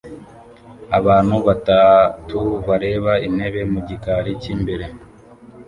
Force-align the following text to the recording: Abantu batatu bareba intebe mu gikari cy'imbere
Abantu 0.99 1.35
batatu 1.47 2.39
bareba 2.67 3.11
intebe 3.27 3.61
mu 3.71 3.79
gikari 3.87 4.31
cy'imbere 4.41 4.85